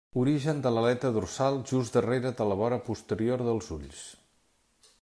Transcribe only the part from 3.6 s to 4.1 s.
ulls.